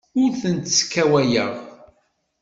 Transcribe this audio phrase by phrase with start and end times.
[0.21, 1.51] Ur tent-sskawayeɣ.